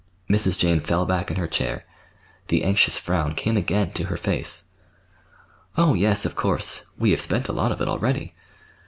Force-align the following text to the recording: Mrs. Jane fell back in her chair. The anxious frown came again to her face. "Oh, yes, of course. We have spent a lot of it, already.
Mrs. 0.27 0.57
Jane 0.57 0.79
fell 0.79 1.05
back 1.05 1.29
in 1.29 1.37
her 1.37 1.45
chair. 1.45 1.85
The 2.47 2.63
anxious 2.63 2.97
frown 2.97 3.35
came 3.35 3.55
again 3.55 3.91
to 3.91 4.05
her 4.05 4.17
face. 4.17 4.63
"Oh, 5.77 5.93
yes, 5.93 6.25
of 6.25 6.33
course. 6.35 6.85
We 6.97 7.11
have 7.11 7.21
spent 7.21 7.47
a 7.47 7.53
lot 7.53 7.71
of 7.71 7.81
it, 7.81 7.87
already. 7.87 8.33